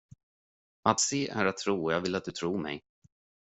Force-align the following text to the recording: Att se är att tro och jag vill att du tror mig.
Att 0.83 0.99
se 0.99 1.27
är 1.27 1.45
att 1.45 1.57
tro 1.57 1.83
och 1.85 1.93
jag 1.93 2.01
vill 2.01 2.15
att 2.15 2.25
du 2.25 2.31
tror 2.31 2.57
mig. 2.57 2.83